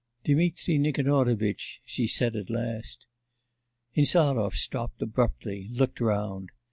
[0.23, 3.05] 'Dmitri Nikanorovitch!' she said at last.
[3.95, 6.49] Insarov stopped abruptly, looked round....